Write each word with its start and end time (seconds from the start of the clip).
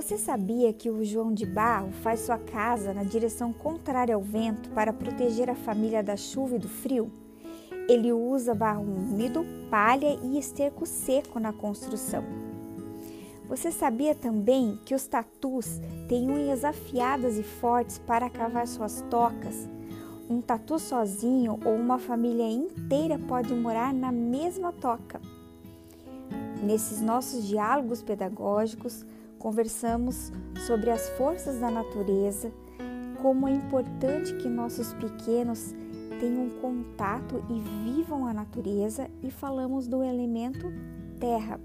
Você 0.00 0.16
sabia 0.16 0.72
que 0.72 0.88
o 0.88 1.04
João 1.04 1.30
de 1.30 1.44
Barro 1.44 1.92
faz 1.92 2.20
sua 2.20 2.38
casa 2.38 2.94
na 2.94 3.04
direção 3.04 3.52
contrária 3.52 4.14
ao 4.14 4.22
vento 4.22 4.70
para 4.70 4.94
proteger 4.94 5.50
a 5.50 5.54
família 5.54 6.02
da 6.02 6.16
chuva 6.16 6.56
e 6.56 6.58
do 6.58 6.70
frio? 6.70 7.12
Ele 7.86 8.10
usa 8.10 8.54
barro 8.54 8.82
úmido, 8.82 9.44
palha 9.70 10.18
e 10.22 10.38
esterco 10.38 10.86
seco 10.86 11.38
na 11.38 11.52
construção. 11.52 12.24
Você 13.46 13.70
sabia 13.70 14.14
também 14.14 14.80
que 14.86 14.94
os 14.94 15.06
tatus 15.06 15.78
têm 16.08 16.30
unhas 16.30 16.64
afiadas 16.64 17.36
e 17.36 17.42
fortes 17.42 17.98
para 17.98 18.30
cavar 18.30 18.66
suas 18.66 19.04
tocas? 19.10 19.68
Um 20.30 20.40
tatu 20.40 20.78
sozinho 20.78 21.60
ou 21.62 21.74
uma 21.74 21.98
família 21.98 22.50
inteira 22.50 23.18
pode 23.18 23.52
morar 23.52 23.92
na 23.92 24.10
mesma 24.10 24.72
toca. 24.72 25.20
Nesses 26.62 27.02
nossos 27.02 27.46
diálogos 27.46 28.02
pedagógicos, 28.02 29.04
conversamos 29.40 30.30
sobre 30.66 30.90
as 30.90 31.08
forças 31.10 31.58
da 31.58 31.70
natureza, 31.70 32.52
como 33.20 33.48
é 33.48 33.50
importante 33.50 34.36
que 34.36 34.48
nossos 34.48 34.92
pequenos 34.94 35.74
tenham 36.20 36.50
contato 36.60 37.42
e 37.48 37.58
vivam 37.84 38.26
a 38.26 38.34
natureza 38.34 39.10
e 39.22 39.30
falamos 39.30 39.88
do 39.88 40.04
elemento 40.04 40.66
terra. 41.18 41.58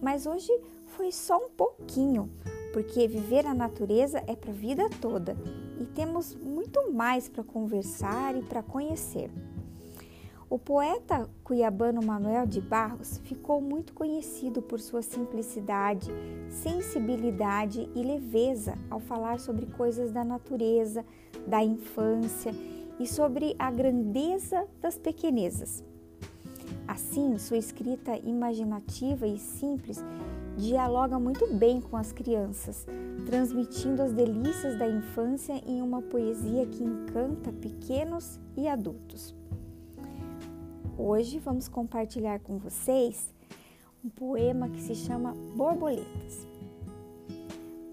Mas 0.00 0.26
hoje 0.26 0.50
foi 0.86 1.12
só 1.12 1.36
um 1.36 1.50
pouquinho, 1.50 2.30
porque 2.72 3.06
viver 3.06 3.46
a 3.46 3.54
natureza 3.54 4.22
é 4.26 4.34
para 4.34 4.50
a 4.50 4.54
vida 4.54 4.88
toda 5.00 5.36
e 5.78 5.84
temos 5.84 6.34
muito 6.34 6.90
mais 6.92 7.28
para 7.28 7.44
conversar 7.44 8.34
e 8.36 8.42
para 8.42 8.62
conhecer. 8.62 9.30
O 10.52 10.58
poeta 10.58 11.30
cuiabano 11.42 12.04
Manuel 12.04 12.44
de 12.46 12.60
Barros 12.60 13.16
ficou 13.24 13.58
muito 13.58 13.94
conhecido 13.94 14.60
por 14.60 14.80
sua 14.80 15.00
simplicidade, 15.00 16.10
sensibilidade 16.50 17.88
e 17.94 18.02
leveza 18.02 18.76
ao 18.90 19.00
falar 19.00 19.40
sobre 19.40 19.64
coisas 19.64 20.12
da 20.12 20.22
natureza, 20.22 21.06
da 21.46 21.64
infância 21.64 22.52
e 23.00 23.06
sobre 23.06 23.56
a 23.58 23.70
grandeza 23.70 24.68
das 24.78 24.98
pequenezas. 24.98 25.82
Assim, 26.86 27.38
sua 27.38 27.56
escrita 27.56 28.14
imaginativa 28.18 29.26
e 29.26 29.38
simples 29.38 30.04
dialoga 30.58 31.18
muito 31.18 31.46
bem 31.54 31.80
com 31.80 31.96
as 31.96 32.12
crianças, 32.12 32.86
transmitindo 33.24 34.02
as 34.02 34.12
delícias 34.12 34.78
da 34.78 34.86
infância 34.86 35.54
em 35.66 35.80
uma 35.80 36.02
poesia 36.02 36.66
que 36.66 36.84
encanta 36.84 37.50
pequenos 37.50 38.38
e 38.54 38.68
adultos. 38.68 39.34
Hoje 40.98 41.38
vamos 41.38 41.68
compartilhar 41.68 42.38
com 42.40 42.58
vocês 42.58 43.32
um 44.04 44.10
poema 44.10 44.68
que 44.68 44.78
se 44.78 44.94
chama 44.94 45.32
Borboletas. 45.56 46.46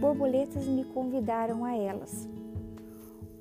Borboletas 0.00 0.66
me 0.66 0.84
convidaram 0.86 1.64
a 1.64 1.76
elas. 1.76 2.28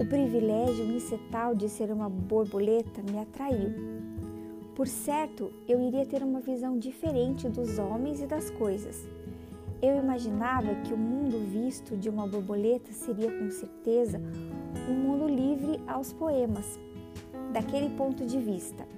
O 0.00 0.06
privilégio 0.06 0.86
incetal 0.86 1.54
de 1.54 1.68
ser 1.68 1.92
uma 1.92 2.08
borboleta 2.08 3.02
me 3.02 3.18
atraiu. 3.18 3.74
Por 4.74 4.88
certo, 4.88 5.52
eu 5.68 5.78
iria 5.78 6.06
ter 6.06 6.22
uma 6.22 6.40
visão 6.40 6.78
diferente 6.78 7.46
dos 7.46 7.78
homens 7.78 8.22
e 8.22 8.26
das 8.26 8.48
coisas. 8.48 9.06
Eu 9.82 9.98
imaginava 9.98 10.74
que 10.76 10.94
o 10.94 10.98
mundo 10.98 11.38
visto 11.50 11.98
de 11.98 12.08
uma 12.08 12.26
borboleta 12.26 12.90
seria 12.92 13.30
com 13.30 13.50
certeza 13.50 14.18
um 14.88 14.94
mundo 14.94 15.28
livre 15.28 15.78
aos 15.86 16.14
poemas. 16.14 16.78
Daquele 17.52 17.94
ponto 17.94 18.24
de 18.24 18.40
vista, 18.40 18.88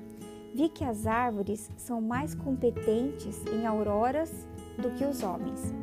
vi 0.54 0.68
que 0.68 0.84
as 0.84 1.06
árvores 1.06 1.70
são 1.76 2.00
mais 2.00 2.34
competentes 2.34 3.44
em 3.46 3.66
auroras 3.66 4.30
do 4.78 4.90
que 4.92 5.04
os 5.04 5.22
homens. 5.22 5.74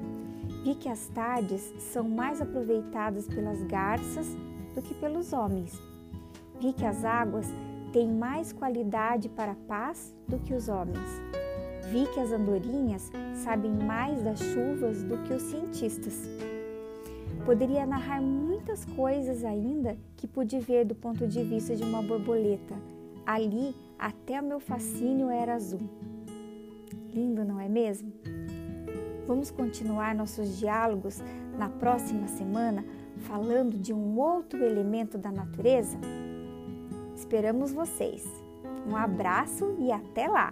Vi 0.64 0.76
que 0.76 0.88
as 0.88 1.08
tardes 1.10 1.74
são 1.78 2.08
mais 2.08 2.42
aproveitadas 2.42 3.28
pelas 3.28 3.62
garças 3.64 4.28
do 4.74 4.82
que 4.82 4.94
pelos 4.94 5.34
homens. 5.34 5.80
Vi 6.60 6.72
que 6.72 6.86
as 6.86 7.04
águas 7.04 7.48
têm 7.92 8.08
mais 8.08 8.54
qualidade 8.54 9.30
para 9.30 9.52
a 9.52 9.68
paz 9.68 10.16
do 10.28 10.40
que 10.40 10.54
os 10.54 10.70
homens. 10.70 11.22
Vi 11.92 12.08
que 12.14 12.20
as 12.20 12.32
andorinhas 12.32 13.12
sabem 13.36 13.72
mais 13.72 14.24
das 14.24 14.40
chuvas 14.40 15.04
do 15.04 15.18
que 15.24 15.34
os 15.34 15.42
cientistas. 15.44 16.28
Poderia 17.46 17.86
narrar 17.86 18.22
muitas 18.22 18.86
coisas 18.86 19.44
ainda 19.44 19.98
que 20.16 20.26
pude 20.26 20.60
ver 20.60 20.86
do 20.86 20.96
ponto 20.96 21.28
de 21.28 21.44
vista 21.44 21.76
de 21.76 21.84
uma 21.84 22.02
borboleta. 22.02 22.74
Ali 23.26 23.76
até 24.04 24.42
o 24.42 24.44
meu 24.44 24.60
fascínio 24.60 25.30
era 25.30 25.56
azul. 25.56 25.80
Lindo, 27.14 27.46
não 27.46 27.58
é 27.58 27.70
mesmo? 27.70 28.12
Vamos 29.26 29.50
continuar 29.50 30.14
nossos 30.14 30.60
diálogos 30.60 31.24
na 31.58 31.70
próxima 31.70 32.28
semana 32.28 32.84
falando 33.20 33.80
de 33.80 33.94
um 33.94 34.20
outro 34.20 34.62
elemento 34.62 35.18
da 35.18 35.32
natureza? 35.32 35.98
Esperamos 37.16 37.72
vocês. 37.72 38.28
Um 38.86 38.98
abraço 38.98 39.74
e 39.80 39.90
até 39.90 40.28
lá! 40.28 40.52